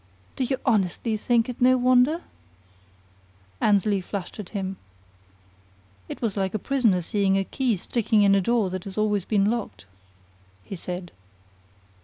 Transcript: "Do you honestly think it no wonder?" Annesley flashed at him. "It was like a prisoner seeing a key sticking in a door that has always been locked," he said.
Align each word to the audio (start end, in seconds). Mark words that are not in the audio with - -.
"Do 0.35 0.43
you 0.45 0.57
honestly 0.65 1.15
think 1.15 1.47
it 1.47 1.61
no 1.61 1.77
wonder?" 1.77 2.23
Annesley 3.61 4.01
flashed 4.01 4.39
at 4.39 4.49
him. 4.49 4.77
"It 6.09 6.23
was 6.23 6.35
like 6.35 6.55
a 6.55 6.57
prisoner 6.57 7.03
seeing 7.03 7.37
a 7.37 7.43
key 7.43 7.75
sticking 7.75 8.23
in 8.23 8.33
a 8.33 8.41
door 8.41 8.71
that 8.71 8.85
has 8.85 8.97
always 8.97 9.25
been 9.25 9.51
locked," 9.51 9.85
he 10.63 10.75
said. 10.75 11.11